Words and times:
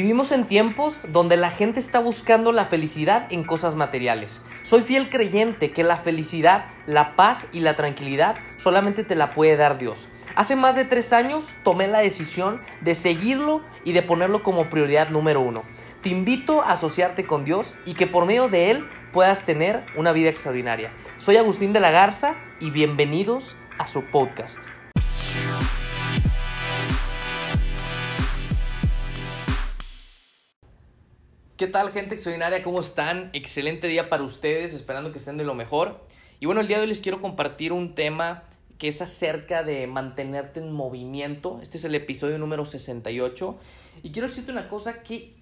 Vivimos 0.00 0.30
en 0.30 0.46
tiempos 0.46 1.00
donde 1.08 1.36
la 1.36 1.50
gente 1.50 1.80
está 1.80 1.98
buscando 1.98 2.52
la 2.52 2.66
felicidad 2.66 3.26
en 3.30 3.42
cosas 3.42 3.74
materiales. 3.74 4.40
Soy 4.62 4.82
fiel 4.82 5.10
creyente 5.10 5.72
que 5.72 5.82
la 5.82 5.96
felicidad, 5.96 6.66
la 6.86 7.16
paz 7.16 7.48
y 7.52 7.58
la 7.58 7.74
tranquilidad 7.74 8.36
solamente 8.58 9.02
te 9.02 9.16
la 9.16 9.32
puede 9.32 9.56
dar 9.56 9.76
Dios. 9.76 10.08
Hace 10.36 10.54
más 10.54 10.76
de 10.76 10.84
tres 10.84 11.12
años 11.12 11.52
tomé 11.64 11.88
la 11.88 11.98
decisión 11.98 12.60
de 12.80 12.94
seguirlo 12.94 13.60
y 13.82 13.90
de 13.90 14.02
ponerlo 14.02 14.44
como 14.44 14.70
prioridad 14.70 15.08
número 15.08 15.40
uno. 15.40 15.64
Te 16.00 16.10
invito 16.10 16.62
a 16.62 16.74
asociarte 16.74 17.26
con 17.26 17.44
Dios 17.44 17.74
y 17.84 17.94
que 17.94 18.06
por 18.06 18.24
medio 18.24 18.48
de 18.48 18.70
Él 18.70 18.88
puedas 19.12 19.44
tener 19.46 19.84
una 19.96 20.12
vida 20.12 20.28
extraordinaria. 20.28 20.92
Soy 21.18 21.38
Agustín 21.38 21.72
de 21.72 21.80
la 21.80 21.90
Garza 21.90 22.36
y 22.60 22.70
bienvenidos 22.70 23.56
a 23.78 23.88
su 23.88 24.04
podcast. 24.04 24.60
¿Qué 31.58 31.66
tal 31.66 31.90
gente 31.90 32.14
extraordinaria? 32.14 32.62
¿Cómo 32.62 32.78
están? 32.78 33.30
Excelente 33.32 33.88
día 33.88 34.08
para 34.08 34.22
ustedes, 34.22 34.72
esperando 34.72 35.10
que 35.10 35.18
estén 35.18 35.38
de 35.38 35.42
lo 35.42 35.54
mejor. 35.54 36.00
Y 36.38 36.46
bueno, 36.46 36.60
el 36.60 36.68
día 36.68 36.76
de 36.76 36.82
hoy 36.82 36.88
les 36.88 37.00
quiero 37.00 37.20
compartir 37.20 37.72
un 37.72 37.96
tema 37.96 38.44
que 38.78 38.86
es 38.86 39.02
acerca 39.02 39.64
de 39.64 39.88
mantenerte 39.88 40.60
en 40.60 40.70
movimiento. 40.70 41.58
Este 41.60 41.78
es 41.78 41.82
el 41.82 41.96
episodio 41.96 42.38
número 42.38 42.64
68. 42.64 43.58
Y 44.04 44.12
quiero 44.12 44.28
decirte 44.28 44.52
una 44.52 44.68
cosa, 44.68 45.02
que, 45.02 45.34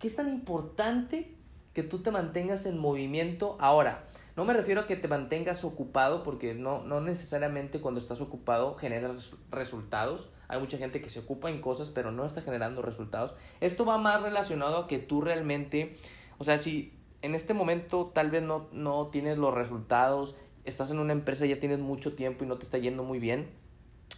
que 0.00 0.08
es 0.08 0.16
tan 0.16 0.28
importante 0.28 1.36
que 1.72 1.84
tú 1.84 2.00
te 2.02 2.10
mantengas 2.10 2.66
en 2.66 2.76
movimiento 2.76 3.56
ahora. 3.60 4.08
No 4.40 4.46
me 4.46 4.54
refiero 4.54 4.80
a 4.80 4.86
que 4.86 4.96
te 4.96 5.06
mantengas 5.06 5.64
ocupado, 5.64 6.22
porque 6.22 6.54
no, 6.54 6.82
no 6.82 7.02
necesariamente 7.02 7.82
cuando 7.82 8.00
estás 8.00 8.22
ocupado 8.22 8.74
generas 8.74 9.34
resultados 9.50 10.30
hay 10.48 10.58
mucha 10.58 10.78
gente 10.78 11.02
que 11.02 11.10
se 11.10 11.18
ocupa 11.20 11.50
en 11.50 11.60
cosas 11.60 11.90
pero 11.94 12.10
no 12.10 12.24
está 12.24 12.40
generando 12.40 12.80
resultados. 12.80 13.34
Esto 13.60 13.84
va 13.84 13.98
más 13.98 14.22
relacionado 14.22 14.78
a 14.78 14.88
que 14.88 14.98
tú 14.98 15.20
realmente, 15.20 15.94
o 16.38 16.44
sea, 16.44 16.58
si 16.58 16.94
en 17.20 17.34
este 17.34 17.52
momento 17.52 18.12
tal 18.14 18.30
vez 18.30 18.42
no, 18.42 18.70
no 18.72 19.08
tienes 19.08 19.36
los 19.36 19.52
resultados, 19.52 20.36
estás 20.64 20.90
en 20.90 21.00
una 21.00 21.12
empresa, 21.12 21.44
ya 21.44 21.60
tienes 21.60 21.80
mucho 21.80 22.14
tiempo 22.14 22.42
y 22.42 22.46
no 22.46 22.56
te 22.56 22.64
está 22.64 22.78
yendo 22.78 23.04
muy 23.04 23.18
bien, 23.18 23.50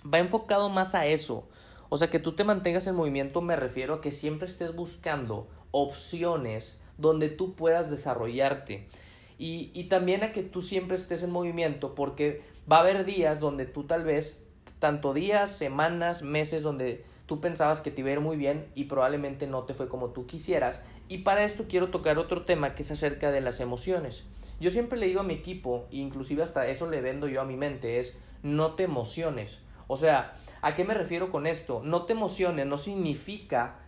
va 0.06 0.20
enfocado 0.20 0.68
más 0.68 0.94
a 0.94 1.04
eso. 1.04 1.48
O 1.88 1.96
sea, 1.96 2.10
que 2.10 2.20
tú 2.20 2.36
te 2.36 2.44
mantengas 2.44 2.86
en 2.86 2.94
movimiento 2.94 3.42
me 3.42 3.56
refiero 3.56 3.94
a 3.94 4.00
que 4.00 4.12
siempre 4.12 4.46
estés 4.46 4.72
buscando 4.72 5.48
opciones 5.72 6.80
donde 6.96 7.28
tú 7.28 7.56
puedas 7.56 7.90
desarrollarte. 7.90 8.86
Y, 9.42 9.72
y 9.74 9.84
también 9.84 10.22
a 10.22 10.30
que 10.30 10.44
tú 10.44 10.62
siempre 10.62 10.96
estés 10.96 11.24
en 11.24 11.32
movimiento 11.32 11.96
porque 11.96 12.42
va 12.70 12.76
a 12.76 12.80
haber 12.80 13.04
días 13.04 13.40
donde 13.40 13.66
tú 13.66 13.82
tal 13.82 14.04
vez 14.04 14.40
tanto 14.78 15.14
días, 15.14 15.50
semanas, 15.50 16.22
meses 16.22 16.62
donde 16.62 17.04
tú 17.26 17.40
pensabas 17.40 17.80
que 17.80 17.90
te 17.90 18.02
iba 18.02 18.10
a 18.10 18.12
ir 18.12 18.20
muy 18.20 18.36
bien 18.36 18.68
y 18.76 18.84
probablemente 18.84 19.48
no 19.48 19.64
te 19.64 19.74
fue 19.74 19.88
como 19.88 20.10
tú 20.10 20.28
quisieras. 20.28 20.78
Y 21.08 21.18
para 21.18 21.42
esto 21.42 21.64
quiero 21.68 21.88
tocar 21.88 22.18
otro 22.18 22.44
tema 22.44 22.76
que 22.76 22.82
es 22.82 22.92
acerca 22.92 23.32
de 23.32 23.40
las 23.40 23.58
emociones. 23.58 24.22
Yo 24.60 24.70
siempre 24.70 24.96
le 24.96 25.06
digo 25.06 25.18
a 25.18 25.24
mi 25.24 25.34
equipo, 25.34 25.86
inclusive 25.90 26.44
hasta 26.44 26.68
eso 26.68 26.88
le 26.88 27.00
vendo 27.00 27.26
yo 27.26 27.40
a 27.40 27.44
mi 27.44 27.56
mente, 27.56 27.98
es 27.98 28.20
no 28.44 28.74
te 28.74 28.84
emociones. 28.84 29.58
O 29.88 29.96
sea, 29.96 30.36
¿a 30.60 30.76
qué 30.76 30.84
me 30.84 30.94
refiero 30.94 31.32
con 31.32 31.48
esto? 31.48 31.82
No 31.84 32.04
te 32.04 32.12
emociones 32.12 32.64
no 32.66 32.76
significa 32.76 33.80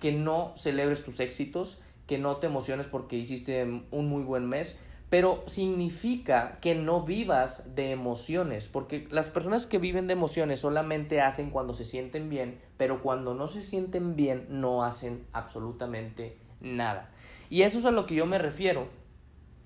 que 0.00 0.12
no 0.12 0.54
celebres 0.56 1.04
tus 1.04 1.20
éxitos, 1.20 1.82
que 2.06 2.16
no 2.16 2.36
te 2.36 2.46
emociones 2.46 2.86
porque 2.86 3.16
hiciste 3.16 3.84
un 3.90 4.08
muy 4.08 4.22
buen 4.22 4.48
mes, 4.48 4.78
pero 5.12 5.42
significa 5.44 6.56
que 6.62 6.74
no 6.74 7.02
vivas 7.02 7.74
de 7.76 7.90
emociones, 7.90 8.68
porque 8.68 9.06
las 9.10 9.28
personas 9.28 9.66
que 9.66 9.76
viven 9.76 10.06
de 10.06 10.14
emociones 10.14 10.60
solamente 10.60 11.20
hacen 11.20 11.50
cuando 11.50 11.74
se 11.74 11.84
sienten 11.84 12.30
bien, 12.30 12.58
pero 12.78 13.02
cuando 13.02 13.34
no 13.34 13.46
se 13.46 13.62
sienten 13.62 14.16
bien 14.16 14.46
no 14.48 14.84
hacen 14.84 15.26
absolutamente 15.34 16.38
nada. 16.62 17.10
Y 17.50 17.60
eso 17.60 17.78
es 17.78 17.84
a 17.84 17.90
lo 17.90 18.06
que 18.06 18.14
yo 18.14 18.24
me 18.24 18.38
refiero, 18.38 18.88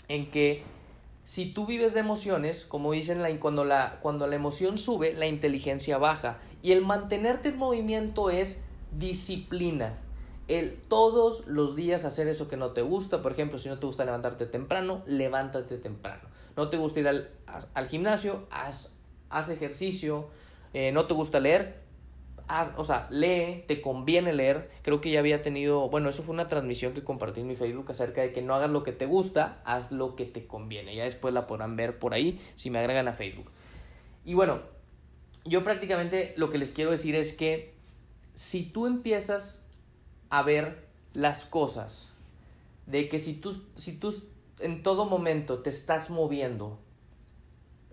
en 0.08 0.33
que 0.33 0.64
si 1.22 1.53
tú 1.53 1.64
vives 1.64 1.94
de 1.94 2.00
emociones, 2.00 2.64
como 2.64 2.91
dicen, 2.91 3.22
la, 3.22 3.31
cuando, 3.38 3.65
la, 3.65 4.00
cuando 4.03 4.26
la 4.26 4.34
emoción 4.34 4.78
sube, 4.78 5.12
la 5.12 5.26
inteligencia 5.26 5.97
baja, 5.97 6.38
y 6.60 6.72
el 6.72 6.84
mantenerte 6.84 7.50
en 7.50 7.59
movimiento 7.59 8.31
es 8.31 8.65
disciplina 8.99 9.97
el 10.48 10.76
todos 10.88 11.46
los 11.46 11.76
días 11.76 12.04
hacer 12.04 12.28
eso 12.28 12.48
que 12.48 12.56
no 12.56 12.70
te 12.70 12.82
gusta. 12.82 13.22
Por 13.22 13.32
ejemplo, 13.32 13.58
si 13.58 13.68
no 13.68 13.78
te 13.78 13.86
gusta 13.86 14.04
levantarte 14.04 14.46
temprano, 14.46 15.02
levántate 15.06 15.78
temprano. 15.78 16.22
No 16.56 16.68
te 16.68 16.76
gusta 16.76 17.00
ir 17.00 17.08
al, 17.08 17.28
al 17.74 17.88
gimnasio, 17.88 18.46
haz, 18.50 18.90
haz 19.28 19.48
ejercicio. 19.50 20.28
Eh, 20.72 20.92
no 20.92 21.06
te 21.06 21.14
gusta 21.14 21.40
leer, 21.40 21.80
haz, 22.48 22.72
o 22.76 22.84
sea, 22.84 23.08
lee, 23.10 23.64
te 23.66 23.80
conviene 23.80 24.32
leer. 24.32 24.70
Creo 24.82 25.00
que 25.00 25.10
ya 25.10 25.20
había 25.20 25.42
tenido, 25.42 25.88
bueno, 25.88 26.08
eso 26.08 26.22
fue 26.22 26.34
una 26.34 26.48
transmisión 26.48 26.92
que 26.92 27.02
compartí 27.02 27.40
en 27.40 27.46
mi 27.46 27.56
Facebook 27.56 27.90
acerca 27.90 28.22
de 28.22 28.32
que 28.32 28.42
no 28.42 28.54
hagas 28.54 28.70
lo 28.70 28.82
que 28.82 28.92
te 28.92 29.06
gusta, 29.06 29.60
haz 29.64 29.90
lo 29.90 30.16
que 30.16 30.26
te 30.26 30.46
conviene. 30.46 30.94
Ya 30.94 31.04
después 31.04 31.34
la 31.34 31.46
podrán 31.46 31.76
ver 31.76 31.98
por 31.98 32.14
ahí 32.14 32.40
si 32.56 32.70
me 32.70 32.78
agregan 32.78 33.08
a 33.08 33.14
Facebook. 33.14 33.50
Y 34.24 34.34
bueno, 34.34 34.60
yo 35.44 35.62
prácticamente 35.64 36.34
lo 36.36 36.50
que 36.50 36.58
les 36.58 36.72
quiero 36.72 36.90
decir 36.90 37.14
es 37.14 37.32
que 37.32 37.74
si 38.34 38.64
tú 38.64 38.86
empiezas 38.86 39.66
a 40.31 40.42
ver 40.42 40.87
las 41.12 41.44
cosas. 41.44 42.10
De 42.87 43.09
que 43.09 43.19
si 43.19 43.34
tú, 43.34 43.53
si 43.75 43.97
tú 43.98 44.14
en 44.60 44.82
todo 44.82 45.04
momento 45.04 45.60
te 45.60 45.70
estás 45.70 46.10
moviendo, 46.10 46.78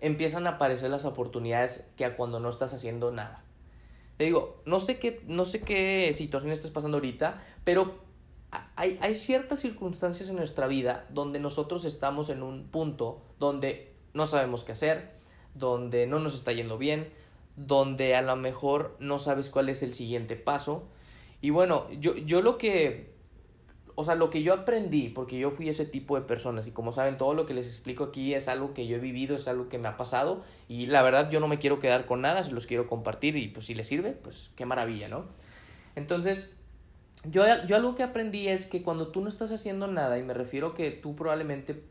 empiezan 0.00 0.46
a 0.46 0.50
aparecer 0.50 0.90
las 0.90 1.04
oportunidades 1.04 1.86
que 1.96 2.04
a 2.04 2.16
cuando 2.16 2.40
no 2.40 2.48
estás 2.48 2.74
haciendo 2.74 3.10
nada. 3.10 3.42
Te 4.16 4.24
digo, 4.24 4.62
no 4.64 4.78
sé 4.78 4.98
qué, 4.98 5.22
no 5.26 5.44
sé 5.44 5.62
qué 5.62 6.12
situación 6.14 6.52
estás 6.52 6.70
pasando 6.70 6.98
ahorita, 6.98 7.42
pero 7.64 7.98
hay, 8.76 8.98
hay 9.00 9.14
ciertas 9.14 9.60
circunstancias 9.60 10.28
en 10.28 10.36
nuestra 10.36 10.68
vida 10.68 11.06
donde 11.10 11.40
nosotros 11.40 11.84
estamos 11.84 12.28
en 12.28 12.42
un 12.42 12.68
punto 12.68 13.22
donde 13.38 13.94
no 14.12 14.26
sabemos 14.26 14.62
qué 14.62 14.72
hacer, 14.72 15.10
donde 15.54 16.06
no 16.06 16.20
nos 16.20 16.34
está 16.34 16.52
yendo 16.52 16.78
bien, 16.78 17.12
donde 17.56 18.14
a 18.14 18.22
lo 18.22 18.36
mejor 18.36 18.96
no 19.00 19.18
sabes 19.18 19.50
cuál 19.50 19.68
es 19.68 19.82
el 19.82 19.94
siguiente 19.94 20.36
paso, 20.36 20.84
y 21.44 21.50
bueno, 21.50 21.86
yo, 22.00 22.16
yo 22.16 22.40
lo 22.40 22.56
que, 22.56 23.10
o 23.96 24.02
sea, 24.02 24.14
lo 24.14 24.30
que 24.30 24.42
yo 24.42 24.54
aprendí, 24.54 25.10
porque 25.10 25.38
yo 25.38 25.50
fui 25.50 25.68
ese 25.68 25.84
tipo 25.84 26.18
de 26.18 26.22
personas 26.22 26.66
y 26.66 26.70
como 26.70 26.90
saben, 26.90 27.18
todo 27.18 27.34
lo 27.34 27.44
que 27.44 27.52
les 27.52 27.66
explico 27.66 28.04
aquí 28.04 28.32
es 28.32 28.48
algo 28.48 28.72
que 28.72 28.86
yo 28.86 28.96
he 28.96 28.98
vivido, 28.98 29.36
es 29.36 29.46
algo 29.46 29.68
que 29.68 29.78
me 29.78 29.86
ha 29.86 29.98
pasado 29.98 30.42
y 30.68 30.86
la 30.86 31.02
verdad 31.02 31.30
yo 31.30 31.40
no 31.40 31.46
me 31.46 31.58
quiero 31.58 31.80
quedar 31.80 32.06
con 32.06 32.22
nada, 32.22 32.42
si 32.44 32.50
los 32.50 32.64
quiero 32.64 32.86
compartir 32.86 33.36
y 33.36 33.48
pues 33.48 33.66
si 33.66 33.74
les 33.74 33.86
sirve, 33.86 34.12
pues 34.12 34.52
qué 34.56 34.64
maravilla, 34.64 35.08
¿no? 35.08 35.26
Entonces, 35.96 36.50
yo, 37.24 37.44
yo 37.66 37.76
algo 37.76 37.94
que 37.94 38.04
aprendí 38.04 38.48
es 38.48 38.64
que 38.64 38.82
cuando 38.82 39.08
tú 39.08 39.20
no 39.20 39.28
estás 39.28 39.52
haciendo 39.52 39.86
nada, 39.86 40.18
y 40.18 40.22
me 40.22 40.32
refiero 40.32 40.72
que 40.72 40.92
tú 40.92 41.14
probablemente 41.14 41.84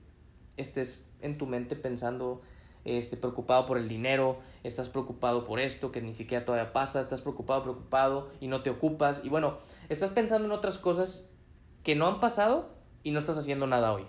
estés 0.58 1.06
en 1.22 1.38
tu 1.38 1.46
mente 1.46 1.76
pensando, 1.76 2.42
este, 2.86 3.18
preocupado 3.18 3.66
por 3.66 3.78
el 3.78 3.88
dinero, 3.88 4.38
estás 4.64 4.90
preocupado 4.90 5.46
por 5.46 5.60
esto 5.60 5.92
que 5.92 6.02
ni 6.02 6.14
siquiera 6.14 6.46
todavía 6.46 6.74
pasa, 6.74 7.02
estás 7.02 7.22
preocupado, 7.22 7.64
preocupado 7.64 8.30
y 8.40 8.48
no 8.48 8.62
te 8.62 8.70
ocupas 8.70 9.22
y 9.24 9.30
bueno, 9.30 9.58
estás 9.90 10.12
pensando 10.12 10.46
en 10.46 10.52
otras 10.52 10.78
cosas 10.78 11.30
que 11.84 11.96
no 11.96 12.08
han 12.08 12.20
pasado 12.20 12.70
y 13.04 13.12
no 13.12 13.20
estás 13.20 13.38
haciendo 13.38 13.68
nada 13.68 13.94
hoy. 13.94 14.04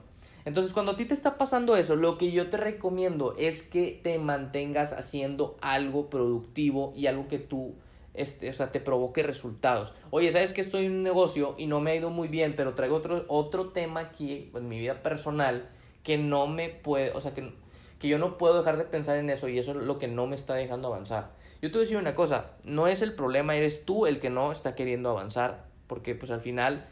Entonces, 0.44 0.72
cuando 0.72 0.92
a 0.92 0.96
ti 0.96 1.06
te 1.06 1.14
está 1.14 1.38
pasando 1.38 1.74
eso, 1.76 1.96
lo 1.96 2.18
que 2.18 2.30
yo 2.30 2.50
te 2.50 2.58
recomiendo 2.58 3.34
es 3.38 3.62
que 3.62 3.98
te 4.02 4.18
mantengas 4.18 4.92
haciendo 4.92 5.56
algo 5.62 6.10
productivo 6.10 6.92
y 6.94 7.06
algo 7.06 7.28
que 7.28 7.38
tú, 7.38 7.76
este, 8.12 8.50
o 8.50 8.52
sea, 8.52 8.70
te 8.70 8.78
provoque 8.78 9.22
resultados. 9.22 9.94
Oye, 10.10 10.30
¿sabes 10.32 10.52
que 10.52 10.60
estoy 10.60 10.84
en 10.84 10.92
un 10.92 11.02
negocio 11.02 11.54
y 11.56 11.66
no 11.66 11.80
me 11.80 11.92
ha 11.92 11.96
ido 11.96 12.10
muy 12.10 12.28
bien, 12.28 12.54
pero 12.56 12.74
traigo 12.74 12.96
otro, 12.96 13.24
otro 13.28 13.70
tema 13.70 14.00
aquí 14.00 14.50
en 14.54 14.68
mi 14.68 14.78
vida 14.78 15.02
personal 15.02 15.70
que 16.02 16.18
no 16.18 16.46
me 16.46 16.68
puede, 16.68 17.12
o 17.12 17.20
sea, 17.22 17.32
que 17.32 17.54
que 17.98 18.08
yo 18.08 18.18
no 18.18 18.38
puedo 18.38 18.58
dejar 18.58 18.76
de 18.76 18.84
pensar 18.84 19.16
en 19.16 19.30
eso 19.30 19.48
y 19.48 19.58
eso 19.58 19.72
es 19.72 19.78
lo 19.78 19.98
que 19.98 20.08
no 20.08 20.26
me 20.26 20.34
está 20.34 20.54
dejando 20.54 20.88
avanzar. 20.88 21.32
Yo 21.62 21.70
te 21.70 21.78
voy 21.78 21.80
a 21.80 21.86
decir 21.86 21.96
una 21.96 22.14
cosa, 22.14 22.52
no 22.64 22.86
es 22.86 23.00
el 23.02 23.14
problema, 23.14 23.56
eres 23.56 23.84
tú 23.84 24.06
el 24.06 24.20
que 24.20 24.30
no 24.30 24.52
está 24.52 24.74
queriendo 24.74 25.10
avanzar, 25.10 25.66
porque 25.86 26.14
pues 26.14 26.30
al 26.30 26.40
final 26.40 26.86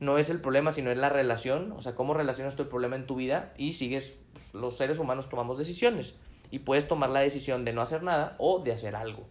no 0.00 0.18
es 0.18 0.30
el 0.30 0.40
problema, 0.40 0.72
sino 0.72 0.90
es 0.90 0.98
la 0.98 1.08
relación, 1.08 1.72
o 1.72 1.80
sea, 1.80 1.94
cómo 1.94 2.14
relacionas 2.14 2.56
tu 2.56 2.68
problema 2.68 2.96
en 2.96 3.06
tu 3.06 3.16
vida 3.16 3.52
y 3.56 3.74
sigues, 3.74 4.18
pues, 4.32 4.54
los 4.54 4.76
seres 4.76 4.98
humanos 4.98 5.28
tomamos 5.28 5.58
decisiones 5.58 6.14
y 6.50 6.60
puedes 6.60 6.88
tomar 6.88 7.10
la 7.10 7.20
decisión 7.20 7.64
de 7.64 7.72
no 7.72 7.80
hacer 7.82 8.02
nada 8.02 8.36
o 8.38 8.60
de 8.60 8.72
hacer 8.72 8.96
algo. 8.96 9.26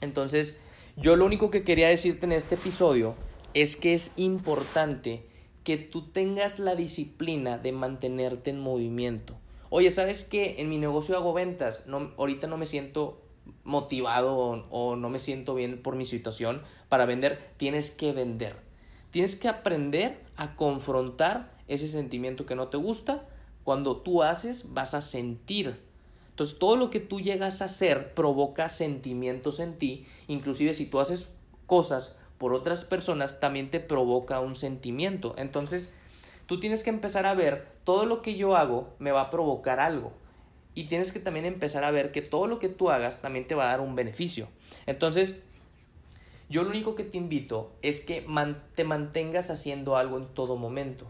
Entonces, 0.00 0.58
yo 0.96 1.16
lo 1.16 1.24
único 1.24 1.50
que 1.50 1.64
quería 1.64 1.88
decirte 1.88 2.26
en 2.26 2.32
este 2.32 2.56
episodio 2.56 3.14
es 3.54 3.76
que 3.76 3.94
es 3.94 4.12
importante 4.16 5.26
que 5.64 5.76
tú 5.76 6.10
tengas 6.10 6.58
la 6.58 6.74
disciplina 6.74 7.56
de 7.56 7.72
mantenerte 7.72 8.50
en 8.50 8.60
movimiento. 8.60 9.34
Oye, 9.70 9.90
¿sabes 9.90 10.24
qué? 10.24 10.56
En 10.58 10.68
mi 10.68 10.78
negocio 10.78 11.16
hago 11.16 11.32
ventas. 11.32 11.86
No, 11.86 12.12
ahorita 12.16 12.46
no 12.46 12.56
me 12.56 12.66
siento 12.66 13.20
motivado 13.62 14.36
o, 14.70 14.96
no 14.96 15.10
me 15.10 15.18
siento 15.18 15.54
bien 15.54 15.82
por 15.82 15.96
mi 15.96 16.06
situación 16.06 16.62
para 16.88 17.06
vender. 17.06 17.52
Tienes 17.56 17.90
que 17.90 18.12
vender. 18.12 18.56
Tienes 19.10 19.36
que 19.36 19.48
aprender 19.48 20.20
a 20.36 20.56
confrontar 20.56 21.56
ese 21.68 21.88
sentimiento 21.88 22.46
que 22.46 22.54
no 22.54 22.68
te 22.68 22.76
gusta. 22.76 23.28
Cuando 23.62 23.98
tú 23.98 24.22
haces, 24.22 24.74
vas 24.74 24.94
a 24.94 25.02
sentir. 25.02 25.80
Entonces, 26.30 26.58
todo 26.58 26.76
lo 26.76 26.90
que 26.90 27.00
tú 27.00 27.20
llegas 27.20 27.62
a 27.62 27.66
hacer 27.66 28.12
provoca 28.14 28.68
sentimientos 28.68 29.60
en 29.60 29.78
ti. 29.78 30.06
Inclusive 30.26 30.74
si 30.74 30.86
tú 30.86 31.00
haces 31.00 31.28
cosas 31.66 32.16
por 32.38 32.52
otras 32.52 32.84
personas 32.84 33.40
también 33.40 33.70
te 33.70 33.80
provoca 33.80 34.40
un 34.40 34.56
sentimiento. 34.56 35.34
Entonces, 35.38 35.94
tú 36.46 36.60
tienes 36.60 36.82
que 36.82 36.90
empezar 36.90 37.26
a 37.26 37.34
ver 37.34 37.68
todo 37.84 38.06
lo 38.06 38.22
que 38.22 38.36
yo 38.36 38.56
hago 38.56 38.88
me 38.98 39.12
va 39.12 39.22
a 39.22 39.30
provocar 39.30 39.80
algo. 39.80 40.12
Y 40.74 40.84
tienes 40.84 41.12
que 41.12 41.20
también 41.20 41.44
empezar 41.44 41.84
a 41.84 41.90
ver 41.90 42.10
que 42.10 42.22
todo 42.22 42.46
lo 42.46 42.58
que 42.58 42.68
tú 42.68 42.90
hagas 42.90 43.22
también 43.22 43.46
te 43.46 43.54
va 43.54 43.64
a 43.64 43.70
dar 43.70 43.80
un 43.80 43.94
beneficio. 43.94 44.48
Entonces, 44.86 45.36
yo 46.48 46.62
lo 46.62 46.70
único 46.70 46.94
que 46.94 47.04
te 47.04 47.16
invito 47.16 47.72
es 47.82 48.00
que 48.00 48.26
te 48.74 48.84
mantengas 48.84 49.50
haciendo 49.50 49.96
algo 49.96 50.18
en 50.18 50.26
todo 50.26 50.56
momento. 50.56 51.06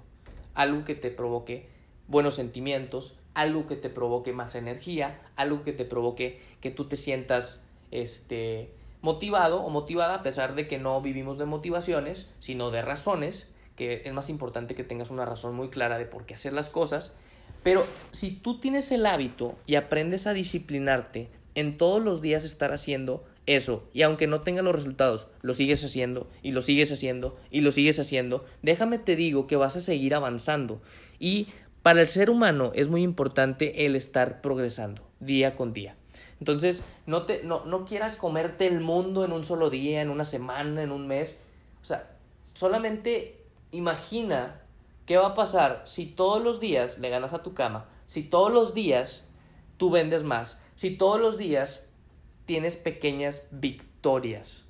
Algo 0.54 0.84
que 0.84 0.94
te 0.94 1.10
provoque 1.10 1.68
buenos 2.06 2.34
sentimientos, 2.34 3.18
algo 3.32 3.66
que 3.66 3.76
te 3.76 3.90
provoque 3.90 4.32
más 4.32 4.54
energía, 4.54 5.20
algo 5.36 5.64
que 5.64 5.72
te 5.72 5.84
provoque 5.84 6.40
que 6.60 6.70
tú 6.70 6.84
te 6.84 6.96
sientas 6.96 7.64
este 7.90 8.70
motivado 9.00 9.62
o 9.62 9.70
motivada 9.70 10.16
a 10.16 10.22
pesar 10.22 10.54
de 10.54 10.66
que 10.66 10.78
no 10.78 11.00
vivimos 11.02 11.36
de 11.36 11.44
motivaciones, 11.44 12.28
sino 12.38 12.70
de 12.70 12.82
razones, 12.82 13.48
que 13.76 14.02
es 14.04 14.12
más 14.12 14.28
importante 14.28 14.74
que 14.74 14.84
tengas 14.84 15.10
una 15.10 15.24
razón 15.24 15.54
muy 15.54 15.68
clara 15.68 15.98
de 15.98 16.06
por 16.06 16.26
qué 16.26 16.34
hacer 16.34 16.52
las 16.52 16.70
cosas. 16.70 17.12
Pero 17.62 17.84
si 18.12 18.30
tú 18.30 18.60
tienes 18.60 18.92
el 18.92 19.06
hábito 19.06 19.56
y 19.66 19.76
aprendes 19.76 20.26
a 20.26 20.34
disciplinarte 20.34 21.28
en 21.54 21.76
todos 21.76 22.02
los 22.02 22.20
días 22.20 22.44
estar 22.44 22.72
haciendo 22.72 23.24
eso, 23.46 23.84
y 23.92 24.02
aunque 24.02 24.26
no 24.26 24.42
tenga 24.42 24.62
los 24.62 24.74
resultados, 24.74 25.26
lo 25.42 25.54
sigues 25.54 25.84
haciendo 25.84 26.28
y 26.42 26.52
lo 26.52 26.62
sigues 26.62 26.92
haciendo 26.92 27.36
y 27.50 27.60
lo 27.60 27.72
sigues 27.72 27.98
haciendo, 27.98 28.44
déjame 28.62 28.98
te 28.98 29.16
digo 29.16 29.46
que 29.46 29.56
vas 29.56 29.76
a 29.76 29.80
seguir 29.80 30.14
avanzando. 30.14 30.80
Y 31.18 31.48
para 31.82 32.00
el 32.00 32.08
ser 32.08 32.30
humano 32.30 32.72
es 32.74 32.88
muy 32.88 33.02
importante 33.02 33.86
el 33.86 33.96
estar 33.96 34.40
progresando 34.40 35.02
día 35.20 35.56
con 35.56 35.72
día. 35.72 35.96
Entonces, 36.40 36.84
no, 37.06 37.24
te, 37.24 37.44
no, 37.44 37.64
no 37.64 37.84
quieras 37.86 38.16
comerte 38.16 38.66
el 38.66 38.80
mundo 38.80 39.24
en 39.24 39.32
un 39.32 39.44
solo 39.44 39.70
día, 39.70 40.02
en 40.02 40.10
una 40.10 40.24
semana, 40.24 40.82
en 40.82 40.90
un 40.90 41.06
mes. 41.06 41.38
O 41.80 41.84
sea, 41.84 42.10
solamente 42.54 43.43
imagina 43.76 44.60
qué 45.06 45.16
va 45.16 45.28
a 45.28 45.34
pasar 45.34 45.82
si 45.84 46.06
todos 46.06 46.42
los 46.42 46.60
días 46.60 46.98
le 46.98 47.10
ganas 47.10 47.32
a 47.32 47.42
tu 47.42 47.54
cama, 47.54 47.88
si 48.06 48.22
todos 48.22 48.52
los 48.52 48.74
días 48.74 49.24
tú 49.76 49.90
vendes 49.90 50.22
más, 50.22 50.58
si 50.74 50.96
todos 50.96 51.20
los 51.20 51.38
días 51.38 51.84
tienes 52.46 52.76
pequeñas 52.76 53.46
victorias. 53.50 54.64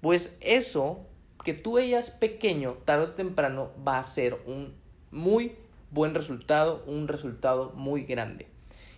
Pues 0.00 0.36
eso 0.40 1.06
que 1.44 1.54
tú 1.54 1.74
veías 1.74 2.10
pequeño, 2.10 2.78
tarde 2.84 3.04
o 3.04 3.10
temprano, 3.10 3.70
va 3.86 3.98
a 3.98 4.04
ser 4.04 4.40
un 4.46 4.74
muy 5.10 5.56
buen 5.90 6.14
resultado, 6.14 6.82
un 6.86 7.08
resultado 7.08 7.72
muy 7.74 8.04
grande. 8.04 8.48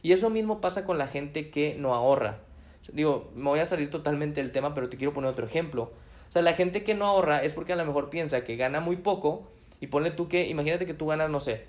Y 0.02 0.12
eso 0.12 0.30
mismo 0.30 0.60
pasa 0.60 0.84
con 0.84 0.98
la 0.98 1.08
gente 1.08 1.50
que 1.50 1.76
no 1.78 1.94
ahorra. 1.94 2.40
Digo, 2.92 3.32
me 3.34 3.50
voy 3.50 3.58
a 3.58 3.66
salir 3.66 3.90
totalmente 3.90 4.40
del 4.40 4.52
tema, 4.52 4.74
pero 4.74 4.88
te 4.88 4.96
quiero 4.96 5.12
poner 5.12 5.30
otro 5.30 5.44
ejemplo. 5.44 5.90
Sea, 6.36 6.42
la 6.42 6.52
gente 6.52 6.84
que 6.84 6.92
no 6.92 7.06
ahorra 7.06 7.42
es 7.42 7.54
porque 7.54 7.72
a 7.72 7.76
lo 7.76 7.86
mejor 7.86 8.10
piensa 8.10 8.44
que 8.44 8.56
gana 8.56 8.78
muy 8.80 8.96
poco 8.96 9.48
y 9.80 9.86
ponle 9.86 10.10
tú 10.10 10.28
que, 10.28 10.48
imagínate 10.48 10.84
que 10.84 10.92
tú 10.92 11.06
ganas, 11.06 11.30
no 11.30 11.40
sé, 11.40 11.64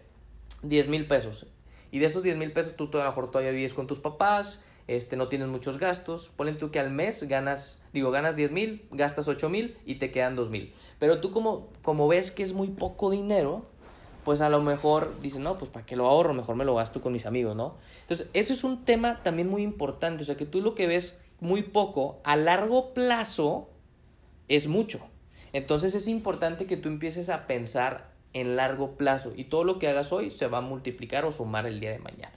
10 0.64 0.90
mil 0.90 1.08
pesos. 1.08 1.46
Y 1.90 2.00
de 2.00 2.08
esos 2.08 2.22
10 2.22 2.36
mil 2.36 2.52
pesos 2.52 2.76
tú 2.76 2.90
a 2.96 2.98
lo 2.98 3.06
mejor 3.06 3.32
todavía 3.32 3.52
vives 3.52 3.74
con 3.74 3.88
tus 3.88 4.00
papás, 4.00 4.62
este, 4.88 5.16
no 5.16 5.30
tienes 5.30 5.48
muchos 5.48 5.78
gastos. 5.78 6.32
Ponle 6.36 6.52
tú 6.52 6.70
que 6.70 6.80
al 6.82 6.90
mes 6.90 7.24
ganas, 7.30 7.82
digo, 7.94 8.12
ganas 8.12 8.36
10 8.36 8.52
mil, 8.52 8.86
gastas 8.92 9.30
8 9.30 9.48
mil 9.48 9.78
y 9.86 9.96
te 9.96 10.12
quedan 10.12 10.36
2 10.36 10.50
mil. 10.50 10.74
Pero 11.00 11.22
tú 11.22 11.32
como, 11.32 11.70
como 11.82 12.10
ves 12.10 12.32
que 12.32 12.44
es 12.44 12.52
muy 12.52 12.68
poco 12.68 13.10
dinero, 13.10 13.66
pues 14.26 14.42
a 14.42 14.50
lo 14.50 14.62
mejor 14.62 15.18
dices, 15.22 15.40
no, 15.40 15.58
pues 15.58 15.72
para 15.72 15.86
que 15.86 15.96
lo 15.96 16.08
ahorro, 16.08 16.34
mejor 16.34 16.58
me 16.58 16.66
lo 16.66 16.76
gasto 16.76 17.02
con 17.02 17.14
mis 17.14 17.26
amigos, 17.26 17.56
¿no? 17.56 17.78
Entonces, 18.02 18.28
ese 18.34 18.52
es 18.52 18.66
un 18.66 18.84
tema 18.84 19.24
también 19.24 19.50
muy 19.50 19.64
importante, 19.64 20.24
o 20.24 20.26
sea, 20.26 20.36
que 20.36 20.46
tú 20.46 20.60
lo 20.60 20.76
que 20.76 20.88
ves 20.88 21.16
muy 21.40 21.64
poco, 21.64 22.20
a 22.26 22.36
largo 22.36 22.94
plazo 22.94 23.70
es 24.48 24.68
mucho. 24.68 25.00
Entonces 25.54 25.96
es 25.96 26.08
importante 26.08 26.66
que 26.66 26.78
tú 26.78 26.90
empieces 26.90 27.30
a 27.30 27.48
pensar 27.48 28.12
en 28.34 28.56
largo 28.56 28.98
plazo 28.98 29.34
y 29.36 29.46
todo 29.46 29.64
lo 29.64 29.80
que 29.80 29.88
hagas 29.88 30.12
hoy 30.12 30.30
se 30.30 30.48
va 30.48 30.60
a 30.60 30.62
multiplicar 30.62 31.26
o 31.26 31.32
sumar 31.32 31.66
el 31.66 31.80
día 31.80 31.92
de 31.92 32.00
mañana. 32.00 32.34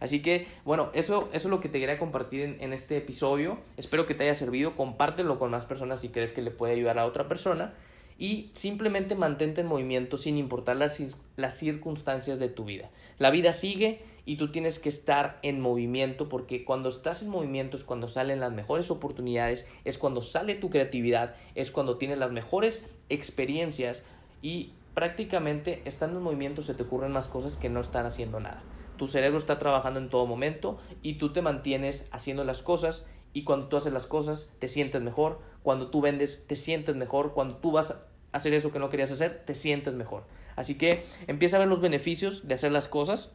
Así 0.00 0.20
que, 0.20 0.46
bueno, 0.64 0.90
eso, 0.92 1.28
eso 1.32 1.48
es 1.48 1.50
lo 1.50 1.60
que 1.60 1.68
te 1.68 1.80
quería 1.80 1.98
compartir 1.98 2.42
en, 2.42 2.56
en, 2.60 2.72
este 2.72 2.96
episodio. 2.96 3.58
Espero 3.76 4.06
que 4.06 4.14
te 4.14 4.24
haya 4.24 4.34
servido. 4.34 4.76
Compártelo 4.76 5.38
con 5.38 5.50
más 5.50 5.66
personas 5.66 6.00
si 6.00 6.10
crees 6.10 6.32
que 6.32 6.42
le 6.42 6.50
puede 6.50 6.74
ayudar 6.74 6.98
a 6.98 7.06
otra 7.06 7.26
persona 7.28 7.74
y 8.18 8.50
simplemente 8.52 9.14
mantente 9.14 9.60
en 9.60 9.66
movimiento 9.66 10.16
sin 10.16 10.38
importar 10.38 10.76
las, 10.76 11.02
las 11.36 11.56
circunstancias 11.56 12.38
de 12.38 12.48
tu 12.48 12.64
vida. 12.64 12.90
La 13.18 13.30
vida 13.30 13.52
sigue 13.52 14.00
y 14.26 14.36
tú 14.36 14.50
tienes 14.50 14.78
que 14.78 14.88
estar 14.88 15.38
en 15.42 15.60
movimiento 15.60 16.28
porque 16.28 16.64
cuando 16.64 16.88
estás 16.88 17.22
en 17.22 17.28
movimiento 17.28 17.76
es 17.76 17.84
cuando 17.84 18.08
salen 18.08 18.40
las 18.40 18.52
mejores 18.52 18.90
oportunidades, 18.90 19.66
es 19.84 19.98
cuando 19.98 20.22
sale 20.22 20.54
tu 20.54 20.70
creatividad, 20.70 21.34
es 21.54 21.70
cuando 21.70 21.98
tienes 21.98 22.18
las 22.18 22.30
mejores 22.30 22.86
experiencias 23.08 24.04
y 24.42 24.72
prácticamente 24.94 25.82
estando 25.84 26.18
en 26.18 26.24
movimiento 26.24 26.62
se 26.62 26.74
te 26.74 26.84
ocurren 26.84 27.12
más 27.12 27.28
cosas 27.28 27.56
que 27.56 27.68
no 27.68 27.80
estar 27.80 28.06
haciendo 28.06 28.40
nada. 28.40 28.62
Tu 28.96 29.08
cerebro 29.08 29.38
está 29.38 29.58
trabajando 29.58 29.98
en 29.98 30.08
todo 30.08 30.24
momento 30.26 30.78
y 31.02 31.14
tú 31.14 31.32
te 31.32 31.42
mantienes 31.42 32.06
haciendo 32.12 32.44
las 32.44 32.62
cosas 32.62 33.04
y 33.34 33.44
cuando 33.44 33.68
tú 33.68 33.76
haces 33.76 33.92
las 33.92 34.06
cosas 34.06 34.50
te 34.58 34.68
sientes 34.68 35.02
mejor, 35.02 35.40
cuando 35.62 35.88
tú 35.88 36.00
vendes 36.00 36.44
te 36.46 36.56
sientes 36.56 36.96
mejor, 36.96 37.34
cuando 37.34 37.56
tú 37.56 37.72
vas 37.72 37.90
a 37.90 38.06
hacer 38.32 38.54
eso 38.54 38.72
que 38.72 38.78
no 38.78 38.88
querías 38.88 39.10
hacer 39.10 39.42
te 39.44 39.54
sientes 39.54 39.92
mejor. 39.92 40.24
Así 40.56 40.76
que 40.76 41.04
empieza 41.26 41.56
a 41.56 41.58
ver 41.58 41.68
los 41.68 41.80
beneficios 41.82 42.48
de 42.48 42.54
hacer 42.54 42.72
las 42.72 42.88
cosas 42.88 43.32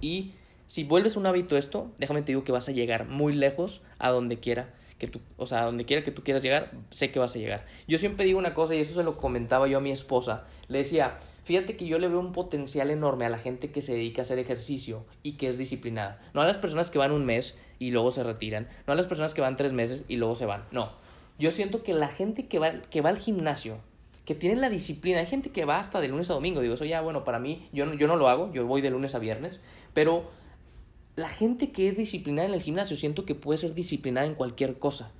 y 0.00 0.32
si 0.66 0.84
vuelves 0.84 1.16
un 1.16 1.26
hábito 1.26 1.56
esto, 1.56 1.90
déjame 1.98 2.22
te 2.22 2.32
digo 2.32 2.44
que 2.44 2.52
vas 2.52 2.68
a 2.68 2.72
llegar 2.72 3.06
muy 3.06 3.34
lejos 3.34 3.82
a 3.98 4.10
donde 4.10 4.38
quiera 4.38 4.72
que 4.98 5.06
tú, 5.06 5.20
o 5.36 5.46
sea, 5.46 5.62
a 5.62 5.64
donde 5.64 5.84
quiera 5.84 6.02
que 6.02 6.10
tú 6.10 6.22
quieras 6.22 6.42
llegar, 6.42 6.72
sé 6.90 7.10
que 7.10 7.18
vas 7.18 7.34
a 7.34 7.38
llegar. 7.38 7.64
Yo 7.86 7.98
siempre 7.98 8.26
digo 8.26 8.38
una 8.38 8.54
cosa 8.54 8.74
y 8.74 8.80
eso 8.80 8.94
se 8.94 9.04
lo 9.04 9.16
comentaba 9.16 9.68
yo 9.68 9.78
a 9.78 9.80
mi 9.80 9.92
esposa. 9.92 10.44
Le 10.66 10.78
decía, 10.78 11.18
fíjate 11.44 11.76
que 11.76 11.86
yo 11.86 11.98
le 11.98 12.08
veo 12.08 12.18
un 12.18 12.32
potencial 12.32 12.90
enorme 12.90 13.24
a 13.24 13.30
la 13.30 13.38
gente 13.38 13.70
que 13.70 13.80
se 13.80 13.94
dedica 13.94 14.22
a 14.22 14.24
hacer 14.24 14.38
ejercicio 14.38 15.06
y 15.22 15.32
que 15.36 15.48
es 15.48 15.56
disciplinada. 15.56 16.20
No 16.34 16.42
a 16.42 16.46
las 16.46 16.58
personas 16.58 16.90
que 16.90 16.98
van 16.98 17.12
un 17.12 17.24
mes 17.24 17.54
y 17.78 17.90
luego 17.90 18.10
se 18.10 18.22
retiran. 18.22 18.68
No 18.86 18.92
a 18.92 18.96
las 18.96 19.06
personas 19.06 19.34
que 19.34 19.40
van 19.40 19.56
tres 19.56 19.72
meses 19.72 20.02
y 20.08 20.16
luego 20.16 20.34
se 20.34 20.46
van. 20.46 20.64
No. 20.70 20.92
Yo 21.38 21.50
siento 21.50 21.82
que 21.82 21.94
la 21.94 22.08
gente 22.08 22.46
que 22.46 22.58
va, 22.58 22.72
que 22.90 23.00
va 23.00 23.10
al 23.10 23.18
gimnasio, 23.18 23.78
que 24.24 24.34
tiene 24.34 24.60
la 24.60 24.70
disciplina, 24.70 25.20
hay 25.20 25.26
gente 25.26 25.50
que 25.50 25.64
va 25.64 25.78
hasta 25.78 26.00
de 26.00 26.08
lunes 26.08 26.30
a 26.30 26.34
domingo. 26.34 26.60
Digo, 26.60 26.74
eso 26.74 26.84
ya, 26.84 27.00
bueno, 27.00 27.24
para 27.24 27.38
mí, 27.38 27.68
yo 27.72 27.86
no, 27.86 27.94
yo 27.94 28.06
no 28.08 28.16
lo 28.16 28.28
hago, 28.28 28.52
yo 28.52 28.66
voy 28.66 28.80
de 28.80 28.90
lunes 28.90 29.14
a 29.14 29.18
viernes, 29.18 29.60
pero 29.94 30.24
la 31.16 31.28
gente 31.28 31.70
que 31.72 31.88
es 31.88 31.96
disciplinada 31.96 32.48
en 32.48 32.54
el 32.54 32.62
gimnasio, 32.62 32.96
siento 32.96 33.24
que 33.24 33.34
puede 33.34 33.58
ser 33.58 33.74
disciplinada 33.74 34.26
en 34.26 34.34
cualquier 34.34 34.78
cosa 34.78 35.12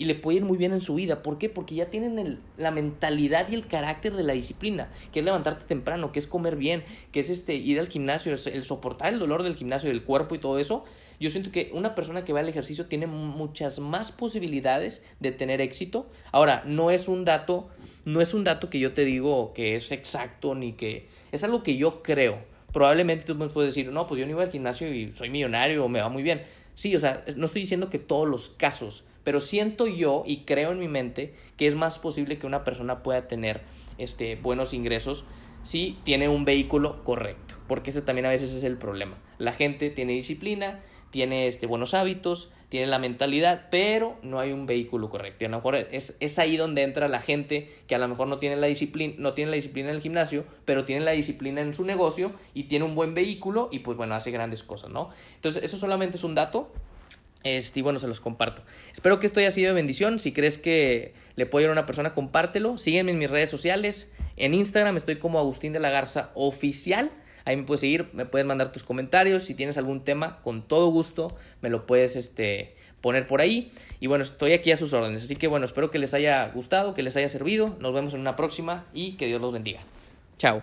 y 0.00 0.06
le 0.06 0.14
puede 0.14 0.38
ir 0.38 0.44
muy 0.44 0.56
bien 0.56 0.72
en 0.72 0.80
su 0.80 0.94
vida. 0.94 1.22
¿Por 1.22 1.36
qué? 1.36 1.50
Porque 1.50 1.74
ya 1.74 1.90
tienen 1.90 2.40
la 2.56 2.70
mentalidad 2.70 3.50
y 3.50 3.54
el 3.54 3.66
carácter 3.66 4.14
de 4.14 4.22
la 4.22 4.32
disciplina, 4.32 4.88
que 5.12 5.18
es 5.18 5.24
levantarte 5.26 5.66
temprano, 5.66 6.10
que 6.10 6.18
es 6.20 6.26
comer 6.26 6.56
bien, 6.56 6.84
que 7.12 7.20
es 7.20 7.28
este 7.28 7.54
ir 7.54 7.78
al 7.78 7.88
gimnasio, 7.88 8.32
el 8.32 8.64
soportar 8.64 9.12
el 9.12 9.18
dolor 9.18 9.42
del 9.42 9.56
gimnasio, 9.56 9.90
del 9.90 10.02
cuerpo 10.02 10.34
y 10.34 10.38
todo 10.38 10.58
eso. 10.58 10.84
Yo 11.20 11.28
siento 11.30 11.52
que 11.52 11.70
una 11.74 11.94
persona 11.94 12.24
que 12.24 12.32
va 12.32 12.40
al 12.40 12.48
ejercicio 12.48 12.86
tiene 12.86 13.06
muchas 13.06 13.78
más 13.78 14.10
posibilidades 14.10 15.02
de 15.20 15.32
tener 15.32 15.60
éxito. 15.60 16.08
Ahora, 16.32 16.62
no 16.64 16.90
es 16.90 17.08
un 17.08 17.26
dato, 17.26 17.68
no 18.06 18.22
es 18.22 18.32
un 18.32 18.42
dato 18.42 18.70
que 18.70 18.78
yo 18.78 18.94
te 18.94 19.04
digo 19.04 19.52
que 19.52 19.74
es 19.74 19.92
exacto 19.92 20.54
ni 20.54 20.72
que 20.72 21.08
es 21.30 21.44
algo 21.44 21.62
que 21.62 21.76
yo 21.76 22.02
creo. 22.02 22.38
Probablemente 22.72 23.26
tú 23.26 23.34
me 23.34 23.48
puedes 23.48 23.74
decir, 23.74 23.92
no, 23.92 24.06
pues 24.06 24.18
yo 24.18 24.24
no 24.24 24.32
iba 24.32 24.42
al 24.42 24.50
gimnasio 24.50 24.92
y 24.92 25.12
soy 25.14 25.28
millonario 25.28 25.84
o 25.84 25.88
me 25.88 26.00
va 26.00 26.08
muy 26.08 26.22
bien. 26.22 26.42
Sí, 26.74 26.96
o 26.96 26.98
sea, 26.98 27.22
no 27.36 27.44
estoy 27.44 27.60
diciendo 27.60 27.90
que 27.90 27.98
todos 27.98 28.26
los 28.26 28.48
casos, 28.48 29.04
pero 29.22 29.40
siento 29.40 29.86
yo 29.86 30.24
y 30.26 30.44
creo 30.44 30.72
en 30.72 30.78
mi 30.78 30.88
mente 30.88 31.34
que 31.58 31.66
es 31.66 31.74
más 31.74 31.98
posible 31.98 32.38
que 32.38 32.46
una 32.46 32.64
persona 32.64 33.02
pueda 33.02 33.28
tener 33.28 33.60
este, 33.98 34.36
buenos 34.36 34.72
ingresos 34.72 35.24
si 35.62 35.98
tiene 36.04 36.30
un 36.30 36.46
vehículo 36.46 37.04
correcto, 37.04 37.56
porque 37.68 37.90
ese 37.90 38.00
también 38.00 38.24
a 38.24 38.30
veces 38.30 38.54
es 38.54 38.64
el 38.64 38.78
problema. 38.78 39.18
La 39.36 39.52
gente 39.52 39.90
tiene 39.90 40.14
disciplina, 40.14 40.80
tiene 41.10 41.46
este, 41.46 41.66
buenos 41.66 41.94
hábitos, 41.94 42.50
tiene 42.68 42.86
la 42.86 42.98
mentalidad, 42.98 43.66
pero 43.70 44.16
no 44.22 44.38
hay 44.38 44.52
un 44.52 44.66
vehículo 44.66 45.10
correcto. 45.10 45.44
Y 45.44 45.46
a 45.46 45.48
lo 45.50 45.56
mejor 45.56 45.74
es, 45.74 46.16
es 46.20 46.38
ahí 46.38 46.56
donde 46.56 46.82
entra 46.82 47.08
la 47.08 47.20
gente 47.20 47.68
que 47.86 47.94
a 47.94 47.98
lo 47.98 48.06
mejor 48.08 48.28
no 48.28 48.38
tiene 48.38 48.56
la 48.56 48.68
disciplina, 48.68 49.14
no 49.18 49.32
tiene 49.32 49.50
la 49.50 49.56
disciplina 49.56 49.90
en 49.90 49.96
el 49.96 50.02
gimnasio, 50.02 50.44
pero 50.64 50.84
tiene 50.84 51.04
la 51.04 51.12
disciplina 51.12 51.60
en 51.60 51.74
su 51.74 51.84
negocio 51.84 52.32
y 52.54 52.64
tiene 52.64 52.84
un 52.84 52.94
buen 52.94 53.14
vehículo 53.14 53.68
y 53.72 53.80
pues 53.80 53.96
bueno, 53.96 54.14
hace 54.14 54.30
grandes 54.30 54.62
cosas, 54.62 54.90
¿no? 54.90 55.10
Entonces, 55.34 55.64
eso 55.64 55.78
solamente 55.78 56.16
es 56.16 56.24
un 56.24 56.34
dato 56.34 56.72
este, 57.42 57.80
y 57.80 57.82
bueno, 57.82 57.98
se 57.98 58.06
los 58.06 58.20
comparto. 58.20 58.62
Espero 58.92 59.18
que 59.18 59.26
esto 59.26 59.40
haya 59.40 59.50
sido 59.50 59.68
de 59.68 59.74
bendición. 59.74 60.18
Si 60.18 60.32
crees 60.32 60.58
que 60.58 61.14
le 61.36 61.46
puede 61.46 61.64
ir 61.64 61.70
a 61.70 61.72
una 61.72 61.86
persona, 61.86 62.12
compártelo. 62.14 62.76
Sígueme 62.78 63.12
en 63.12 63.18
mis 63.18 63.30
redes 63.30 63.50
sociales. 63.50 64.10
En 64.36 64.54
Instagram 64.54 64.96
estoy 64.96 65.16
como 65.16 65.38
Agustín 65.38 65.72
de 65.72 65.80
la 65.80 65.90
Garza 65.90 66.30
Oficial. 66.34 67.10
Ahí 67.50 67.56
me 67.56 67.64
puedes 67.64 67.80
seguir, 67.80 68.08
me 68.12 68.26
puedes 68.26 68.46
mandar 68.46 68.70
tus 68.70 68.84
comentarios. 68.84 69.42
Si 69.42 69.54
tienes 69.54 69.76
algún 69.76 70.04
tema, 70.04 70.40
con 70.42 70.62
todo 70.62 70.86
gusto 70.86 71.36
me 71.62 71.68
lo 71.68 71.84
puedes 71.84 72.14
este, 72.14 72.76
poner 73.00 73.26
por 73.26 73.40
ahí. 73.40 73.72
Y 73.98 74.06
bueno, 74.06 74.22
estoy 74.22 74.52
aquí 74.52 74.70
a 74.70 74.76
sus 74.76 74.92
órdenes. 74.92 75.24
Así 75.24 75.34
que 75.34 75.48
bueno, 75.48 75.66
espero 75.66 75.90
que 75.90 75.98
les 75.98 76.14
haya 76.14 76.46
gustado, 76.50 76.94
que 76.94 77.02
les 77.02 77.16
haya 77.16 77.28
servido. 77.28 77.76
Nos 77.80 77.92
vemos 77.92 78.14
en 78.14 78.20
una 78.20 78.36
próxima 78.36 78.86
y 78.94 79.16
que 79.16 79.26
Dios 79.26 79.40
los 79.40 79.52
bendiga. 79.52 79.80
Chao. 80.38 80.62